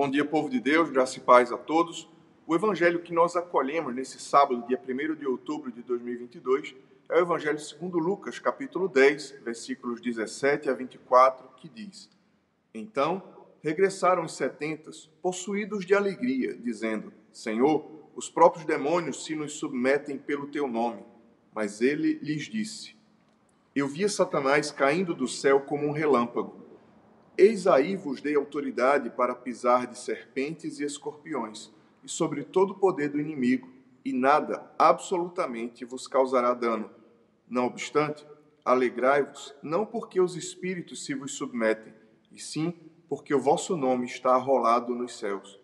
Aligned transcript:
Bom 0.00 0.08
dia, 0.08 0.24
povo 0.24 0.48
de 0.48 0.58
Deus, 0.58 0.88
graça 0.88 1.18
e 1.18 1.20
paz 1.20 1.52
a 1.52 1.58
todos. 1.58 2.08
O 2.46 2.54
evangelho 2.54 3.02
que 3.02 3.12
nós 3.12 3.36
acolhemos 3.36 3.94
nesse 3.94 4.18
sábado, 4.18 4.64
dia 4.66 4.80
1 4.82 5.14
de 5.14 5.26
outubro 5.26 5.70
de 5.70 5.82
2022, 5.82 6.74
é 7.10 7.16
o 7.16 7.20
evangelho 7.20 7.58
segundo 7.58 7.98
Lucas, 7.98 8.38
capítulo 8.38 8.88
10, 8.88 9.40
versículos 9.44 10.00
17 10.00 10.70
a 10.70 10.72
24, 10.72 11.46
que 11.58 11.68
diz: 11.68 12.08
Então 12.72 13.22
regressaram 13.62 14.24
os 14.24 14.34
setentas, 14.34 15.10
possuídos 15.20 15.84
de 15.84 15.94
alegria, 15.94 16.56
dizendo: 16.56 17.12
Senhor, 17.30 17.84
os 18.16 18.30
próprios 18.30 18.64
demônios 18.64 19.26
se 19.26 19.36
nos 19.36 19.52
submetem 19.52 20.16
pelo 20.16 20.46
teu 20.46 20.66
nome. 20.66 21.04
Mas 21.54 21.82
ele 21.82 22.14
lhes 22.22 22.44
disse: 22.44 22.96
Eu 23.76 23.86
via 23.86 24.08
Satanás 24.08 24.70
caindo 24.70 25.14
do 25.14 25.28
céu 25.28 25.60
como 25.60 25.86
um 25.86 25.92
relâmpago. 25.92 26.59
Eis 27.42 27.66
aí 27.66 27.96
vos 27.96 28.20
dei 28.20 28.36
autoridade 28.36 29.08
para 29.08 29.34
pisar 29.34 29.86
de 29.86 29.98
serpentes 29.98 30.78
e 30.78 30.84
escorpiões, 30.84 31.70
e 32.04 32.08
sobre 32.08 32.44
todo 32.44 32.72
o 32.72 32.78
poder 32.78 33.08
do 33.08 33.18
inimigo, 33.18 33.66
e 34.04 34.12
nada, 34.12 34.70
absolutamente, 34.78 35.86
vos 35.86 36.06
causará 36.06 36.52
dano. 36.52 36.90
Não 37.48 37.64
obstante, 37.64 38.26
alegrai-vos, 38.62 39.54
não 39.62 39.86
porque 39.86 40.20
os 40.20 40.36
espíritos 40.36 41.02
se 41.02 41.14
vos 41.14 41.32
submetem, 41.32 41.94
e 42.30 42.38
sim 42.38 42.74
porque 43.08 43.34
o 43.34 43.40
vosso 43.40 43.74
nome 43.74 44.04
está 44.04 44.34
arrolado 44.34 44.94
nos 44.94 45.18
céus. 45.18 45.58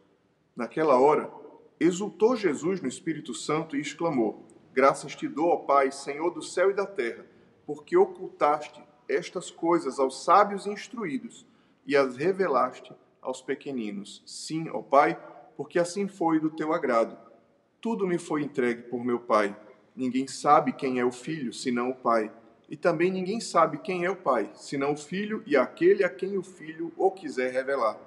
Naquela 0.57 0.99
hora, 0.99 1.31
exultou 1.79 2.37
Jesus 2.37 2.81
no 2.81 2.89
Espírito 2.89 3.35
Santo 3.35 3.77
e 3.77 3.83
exclamou: 3.83 4.47
Graças 4.73 5.15
te 5.15 5.29
dou, 5.29 5.49
ó 5.49 5.57
Pai, 5.57 5.93
Senhor 5.93 6.31
do 6.31 6.41
céu 6.41 6.71
e 6.71 6.75
da 6.75 6.87
terra, 6.87 7.27
porque 7.67 7.99
ocultaste 7.99 8.83
estas 9.07 9.51
coisas 9.51 9.99
aos 9.99 10.25
sábios 10.25 10.65
e 10.65 10.71
instruídos 10.71 11.45
e 11.87 11.97
as 11.97 12.17
revelaste 12.17 12.93
aos 13.23 13.41
pequeninos. 13.41 14.23
Sim, 14.27 14.69
ó 14.71 14.83
Pai, 14.83 15.19
porque 15.57 15.79
assim 15.79 16.09
foi 16.09 16.41
do 16.41 16.51
teu 16.51 16.73
agrado. 16.73 17.17
Tudo 17.81 18.07
me 18.07 18.19
foi 18.19 18.43
entregue 18.43 18.83
por 18.83 19.05
meu 19.05 19.21
Pai. 19.21 19.57
Ninguém 19.95 20.27
sabe 20.27 20.73
quem 20.73 20.99
é 20.99 21.05
o 21.05 21.13
Filho, 21.13 21.53
senão 21.53 21.91
o 21.91 21.95
Pai. 21.95 22.31
E 22.69 22.77
também 22.77 23.11
ninguém 23.11 23.41
sabe 23.41 23.79
quem 23.79 24.05
é 24.05 24.11
o 24.11 24.17
Pai, 24.17 24.51
senão 24.55 24.93
o 24.93 24.97
Filho 24.97 25.43
e 25.47 25.57
aquele 25.57 26.03
a 26.03 26.11
quem 26.11 26.37
o 26.37 26.43
Filho 26.43 26.93
o 26.97 27.11
quiser 27.11 27.53
revelar. 27.53 27.99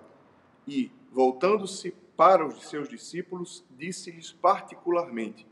E, 0.67 0.91
voltando-se 1.11 1.91
para 2.17 2.45
os 2.45 2.67
seus 2.67 2.89
discípulos, 2.89 3.63
disse-lhes 3.71 4.33
particularmente: 4.33 5.47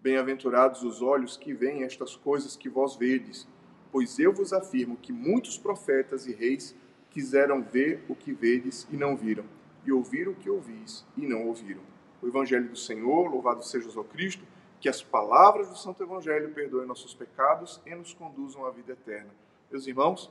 Bem-aventurados 0.00 0.82
os 0.82 1.00
olhos 1.00 1.36
que 1.36 1.54
veem 1.54 1.84
estas 1.84 2.16
coisas 2.16 2.56
que 2.56 2.68
vós 2.68 2.96
vedes, 2.96 3.46
pois 3.92 4.18
eu 4.18 4.32
vos 4.32 4.52
afirmo 4.52 4.96
que 4.96 5.12
muitos 5.12 5.56
profetas 5.56 6.26
e 6.26 6.32
reis 6.32 6.74
quiseram 7.10 7.62
ver 7.62 8.04
o 8.08 8.14
que 8.14 8.32
vedes 8.32 8.86
e 8.90 8.96
não 8.96 9.16
viram, 9.16 9.44
e 9.84 9.92
ouvir 9.92 10.28
o 10.28 10.34
que 10.34 10.48
ouvis 10.48 11.04
e 11.16 11.26
não 11.26 11.46
ouviram. 11.46 11.82
O 12.22 12.26
Evangelho 12.26 12.68
do 12.68 12.76
Senhor, 12.76 13.28
louvado 13.28 13.64
seja 13.64 13.88
o 13.98 14.04
Cristo, 14.04 14.44
que 14.80 14.88
as 14.88 15.02
palavras 15.02 15.68
do 15.68 15.76
Santo 15.76 16.02
Evangelho 16.02 16.50
perdoem 16.50 16.86
nossos 16.86 17.14
pecados 17.14 17.80
e 17.84 17.94
nos 17.94 18.14
conduzam 18.14 18.64
à 18.64 18.70
vida 18.70 18.92
eterna. 18.92 19.30
Meus 19.70 19.86
irmãos, 19.86 20.30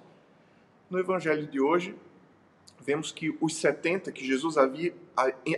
no 0.89 0.99
Evangelho 0.99 1.45
de 1.47 1.61
hoje, 1.61 1.95
vemos 2.79 3.11
que 3.11 3.35
os 3.39 3.55
70 3.57 4.11
que 4.11 4.25
Jesus 4.25 4.57
havia, 4.57 4.93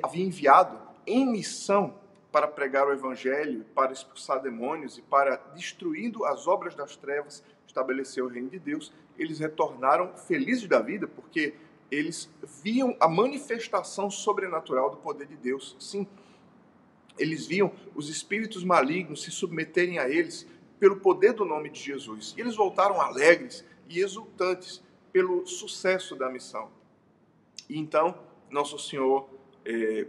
havia 0.04 0.26
enviado 0.26 0.78
em 1.06 1.26
missão 1.26 1.96
para 2.32 2.48
pregar 2.48 2.88
o 2.88 2.94
Evangelho, 2.94 3.66
para 3.76 3.92
expulsar 3.92 4.42
demônios 4.42 4.98
e 4.98 5.02
para, 5.02 5.36
destruindo 5.54 6.26
as 6.26 6.48
obras 6.48 6.76
das 6.76 6.96
trevas, 6.96 7.44
estabelecer 7.68 8.24
o 8.24 8.28
reino 8.28 8.50
de 8.50 8.60
Deus, 8.60 8.92
eles 9.22 9.40
retornaram 9.40 10.16
felizes 10.16 10.68
da 10.68 10.80
vida, 10.80 11.08
porque 11.08 11.54
eles 11.90 12.30
viam 12.64 12.96
a 13.00 13.08
manifestação 13.08 14.10
sobrenatural 14.10 14.90
do 14.90 14.98
poder 14.98 15.28
de 15.28 15.36
Deus. 15.36 15.76
Sim, 15.80 16.08
eles 17.18 17.46
viam 17.46 17.72
os 17.94 18.10
espíritos 18.10 18.64
malignos 18.64 19.24
se 19.24 19.32
submeterem 19.32 20.00
a 20.00 20.10
eles 20.10 20.48
pelo 20.80 20.98
poder 20.98 21.34
do 21.34 21.46
nome 21.46 21.70
de 21.70 21.80
Jesus. 21.80 22.34
E 22.36 22.42
eles 22.42 22.56
voltaram 22.56 23.00
alegres 23.00 23.64
e 23.88 24.00
exultantes 24.00 24.82
pelo 25.12 25.46
sucesso 25.46 26.16
da 26.16 26.30
missão. 26.30 26.72
E 27.70 27.78
então, 27.78 28.18
Nosso 28.50 28.80
Senhor, 28.80 29.30
é, 29.66 30.08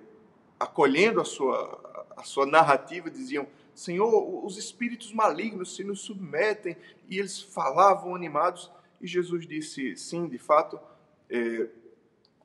acolhendo 0.58 1.20
a 1.20 1.24
sua, 1.24 2.06
a 2.16 2.22
sua 2.22 2.46
narrativa, 2.46 3.10
diziam: 3.10 3.46
Senhor, 3.74 4.44
os 4.44 4.56
espíritos 4.56 5.12
malignos 5.12 5.74
se 5.74 5.84
nos 5.84 6.00
submetem, 6.00 6.76
e 7.08 7.18
eles 7.18 7.42
falavam 7.42 8.14
animados. 8.14 8.70
E 9.02 9.06
Jesus 9.06 9.46
disse: 9.46 9.96
Sim, 9.96 10.28
de 10.28 10.38
fato, 10.38 10.78
é, 11.28 11.68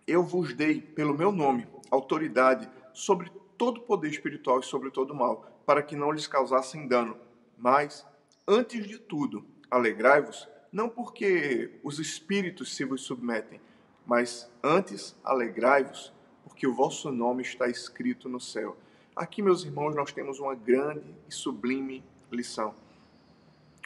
eu 0.07 0.23
vos 0.23 0.53
dei, 0.53 0.81
pelo 0.81 1.15
meu 1.15 1.31
nome, 1.31 1.67
autoridade 1.91 2.67
sobre 2.93 3.31
todo 3.57 3.81
poder 3.81 4.09
espiritual 4.09 4.59
e 4.59 4.65
sobre 4.65 4.89
todo 4.89 5.13
mal, 5.13 5.61
para 5.65 5.83
que 5.83 5.95
não 5.95 6.11
lhes 6.11 6.25
causassem 6.25 6.87
dano. 6.87 7.15
Mas, 7.55 8.05
antes 8.47 8.87
de 8.87 8.97
tudo, 8.97 9.45
alegrai-vos, 9.69 10.47
não 10.71 10.89
porque 10.89 11.79
os 11.83 11.99
espíritos 11.99 12.75
se 12.75 12.83
vos 12.83 13.01
submetem, 13.01 13.61
mas 14.05 14.49
antes 14.63 15.15
alegrai-vos, 15.23 16.11
porque 16.43 16.65
o 16.65 16.73
vosso 16.73 17.11
nome 17.11 17.43
está 17.43 17.67
escrito 17.67 18.27
no 18.27 18.39
céu. 18.39 18.77
Aqui, 19.15 19.41
meus 19.41 19.63
irmãos, 19.63 19.95
nós 19.95 20.11
temos 20.11 20.39
uma 20.39 20.55
grande 20.55 21.13
e 21.27 21.33
sublime 21.33 22.03
lição. 22.31 22.73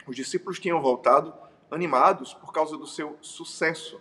Os 0.06 0.16
discípulos 0.16 0.58
tinham 0.58 0.80
voltado 0.80 1.34
animados 1.72 2.34
por 2.34 2.52
causa 2.52 2.76
do 2.76 2.86
seu 2.86 3.16
sucesso, 3.22 4.00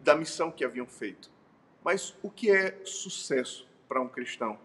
da 0.00 0.16
missão 0.16 0.50
que 0.50 0.64
haviam 0.64 0.86
feito. 0.86 1.30
Mas 1.82 2.14
o 2.22 2.28
que 2.28 2.50
é 2.50 2.80
sucesso 2.84 3.66
para 3.88 4.02
um 4.02 4.08
cristão? 4.08 4.58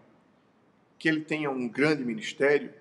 Que 0.98 1.08
ele 1.08 1.20
tenha 1.20 1.50
um 1.50 1.68
grande 1.68 2.04
ministério, 2.04 2.74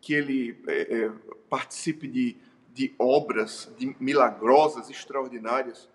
que 0.00 0.14
ele 0.14 0.62
é, 0.68 1.04
é, 1.04 1.12
participe 1.50 2.06
de, 2.06 2.36
de 2.72 2.94
obras 2.98 3.70
de 3.76 3.96
milagrosas, 3.98 4.88
extraordinárias. 4.88 5.88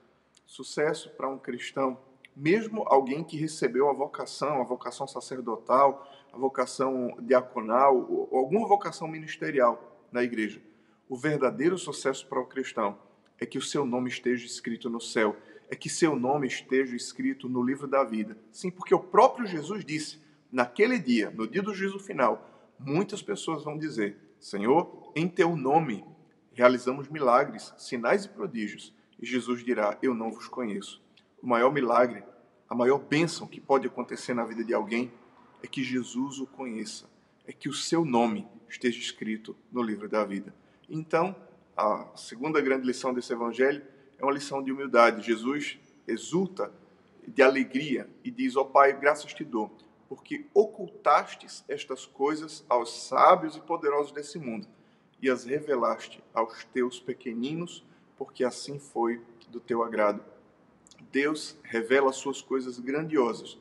Sucesso 0.46 1.10
para 1.12 1.30
um 1.30 1.38
cristão, 1.38 1.98
mesmo 2.36 2.84
alguém 2.88 3.24
que 3.24 3.38
recebeu 3.38 3.90
a 3.90 3.94
vocação, 3.94 4.62
a 4.62 4.64
vocação 4.64 5.08
sacerdotal, 5.08 6.08
a 6.32 6.38
vocação 6.38 7.18
diaconal, 7.22 7.96
ou 8.10 8.38
alguma 8.38 8.68
vocação 8.68 9.08
ministerial 9.08 9.82
na 10.12 10.24
igreja 10.24 10.62
o 11.10 11.18
verdadeiro 11.18 11.78
sucesso 11.78 12.28
para 12.28 12.40
o 12.40 12.46
cristão 12.46 13.00
é 13.40 13.46
que 13.46 13.58
o 13.58 13.62
seu 13.62 13.86
nome 13.86 14.10
esteja 14.10 14.46
escrito 14.46 14.90
no 14.90 15.00
céu, 15.00 15.36
é 15.70 15.76
que 15.76 15.90
seu 15.90 16.16
nome 16.16 16.48
esteja 16.48 16.96
escrito 16.96 17.48
no 17.48 17.62
livro 17.62 17.88
da 17.88 18.04
vida. 18.04 18.38
Sim, 18.52 18.72
porque 18.72 18.96
o 18.96 19.00
próprio 19.00 19.46
Jesus 19.46 19.86
disse, 19.86 20.20
naquele 20.52 20.98
dia, 20.98 21.30
no 21.32 21.48
dia 21.48 21.62
do 21.62 21.74
juízo 21.74 22.00
final, 22.00 22.74
muitas 22.80 23.22
pessoas 23.22 23.64
vão 23.64 23.78
dizer: 23.78 24.18
Senhor, 24.40 25.12
em 25.16 25.28
teu 25.28 25.56
nome 25.56 26.04
realizamos 26.54 27.08
milagres, 27.08 27.74
sinais 27.78 28.26
e 28.26 28.30
prodígios. 28.30 28.94
E 29.20 29.26
Jesus 29.26 29.64
dirá: 29.64 29.98
Eu 30.02 30.14
não 30.14 30.32
vos 30.32 30.48
conheço. 30.48 31.02
O 31.42 31.48
maior 31.48 31.72
milagre, 31.72 32.24
a 32.70 32.76
maior 32.76 33.00
bênção 33.00 33.48
que 33.48 33.62
pode 33.62 33.88
acontecer 33.88 34.34
na 34.34 34.44
vida 34.44 34.64
de 34.64 34.74
alguém 34.74 35.12
é 35.62 35.68
que 35.68 35.84
Jesus 35.84 36.40
o 36.40 36.48
conheça, 36.48 37.10
é 37.46 37.52
que 37.52 37.70
o 37.70 37.74
seu 37.74 38.04
nome 38.04 38.48
esteja 38.70 39.00
escrito 39.00 39.56
no 39.72 39.82
livro 39.82 40.10
da 40.10 40.24
vida. 40.24 40.54
Então, 40.90 41.36
a 41.76 42.08
segunda 42.16 42.62
grande 42.62 42.86
lição 42.86 43.14
desse 43.14 43.34
evangelho 43.34 43.86
é 44.18 44.24
uma 44.24 44.34
lição 44.34 44.64
de 44.64 44.72
humildade. 44.72 45.26
Jesus 45.26 45.80
exulta 46.08 46.72
de 47.28 47.42
alegria 47.42 48.10
e 48.24 48.32
diz: 48.32 48.56
Ó 48.56 48.62
oh, 48.62 48.66
Pai, 48.66 48.98
graças 48.98 49.34
te 49.34 49.44
dou, 49.44 49.72
porque 50.08 50.46
ocultastes 50.54 51.64
estas 51.68 52.06
coisas 52.06 52.66
aos 52.70 53.08
sábios 53.08 53.56
e 53.56 53.62
poderosos 53.62 54.12
desse 54.12 54.40
mundo 54.40 54.68
e 55.22 55.30
as 55.30 55.46
revelaste 55.46 56.24
aos 56.34 56.64
teus 56.66 57.00
pequeninos, 57.00 57.84
porque 58.18 58.44
assim 58.44 58.80
foi 58.80 59.22
do 59.50 59.60
teu 59.60 59.84
agrado. 59.84 60.24
Deus 61.12 61.58
revela 61.64 62.12
suas 62.12 62.42
coisas 62.42 62.80
grandiosas, 62.80 63.58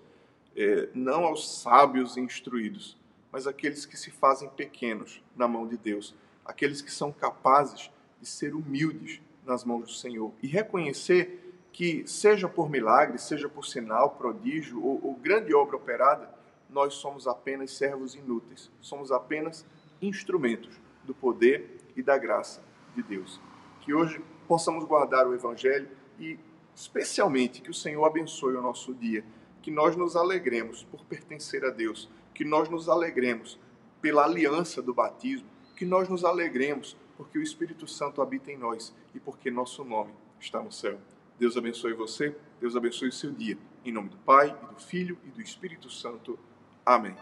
é, 0.55 0.89
não 0.95 1.25
aos 1.25 1.61
sábios 1.61 2.17
e 2.17 2.21
instruídos, 2.21 2.97
mas 3.31 3.47
àqueles 3.47 3.85
que 3.85 3.97
se 3.97 4.11
fazem 4.11 4.49
pequenos 4.51 5.23
na 5.35 5.47
mão 5.47 5.67
de 5.67 5.77
Deus 5.77 6.15
aqueles 6.47 6.81
que 6.81 6.93
são 6.93 7.13
capazes 7.13 7.91
de 8.21 8.27
ser 8.27 8.55
humildes 8.55 9.21
nas 9.45 9.65
mãos 9.65 9.87
do 9.87 9.93
Senhor 9.93 10.33
e 10.43 10.47
reconhecer 10.47 11.43
que, 11.73 12.07
seja 12.07 12.49
por 12.49 12.71
milagre, 12.71 13.19
seja 13.19 13.49
por 13.49 13.67
sinal, 13.67 14.11
prodígio 14.11 14.83
ou, 14.83 14.99
ou 15.03 15.15
grande 15.15 15.55
obra 15.55 15.77
operada, 15.77 16.35
nós 16.71 16.95
somos 16.95 17.27
apenas 17.27 17.71
servos 17.73 18.15
inúteis, 18.15 18.71
somos 18.81 19.13
apenas 19.13 19.65
instrumentos 20.01 20.81
do 21.05 21.15
poder 21.15 21.79
e 21.95 22.03
da 22.03 22.19
graça 22.19 22.63
de 22.95 23.03
Deus. 23.03 23.41
Que 23.81 23.95
hoje 23.95 24.21
possamos 24.49 24.85
guardar 24.85 25.27
o 25.27 25.35
Evangelho 25.35 25.89
e, 26.19 26.39
especialmente, 26.75 27.61
que 27.61 27.71
o 27.71 27.75
Senhor 27.75 28.05
abençoe 28.05 28.57
o 28.57 28.63
nosso 28.63 28.95
dia, 28.95 29.25
que 29.63 29.71
nós 29.71 29.97
nos 29.97 30.17
alegremos 30.17 30.85
por 30.85 31.05
pertencer 31.05 31.65
a 31.65 31.71
Deus, 31.71 32.09
que 32.35 32.45
nós 32.45 32.69
nos 32.69 32.89
alegremos 32.89 33.59
pela 34.01 34.25
aliança 34.25 34.81
do 34.81 34.95
batismo, 34.95 35.49
que 35.77 35.85
nós 35.85 36.09
nos 36.09 36.25
alegremos, 36.25 36.97
porque 37.17 37.39
o 37.39 37.43
Espírito 37.43 37.87
Santo 37.87 38.23
habita 38.23 38.51
em 38.51 38.57
nós 38.57 38.95
e 39.15 39.21
porque 39.21 39.51
nosso 39.51 39.85
nome 39.85 40.13
está 40.41 40.63
no 40.63 40.73
céu. 40.73 40.99
Deus 41.39 41.57
abençoe 41.57 41.93
você, 41.93 42.35
Deus 42.61 42.75
abençoe 42.75 43.09
o 43.09 43.13
seu 43.13 43.31
dia. 43.31 43.59
Em 43.85 43.93
nome 43.93 44.09
do 44.09 44.17
Pai, 44.19 44.49
e 44.49 44.75
do 44.75 44.81
Filho 44.81 45.19
e 45.25 45.31
do 45.31 45.41
Espírito 45.41 45.91
Santo. 45.91 46.39
Amém. 46.85 47.15